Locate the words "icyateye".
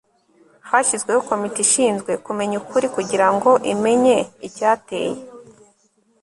4.47-5.19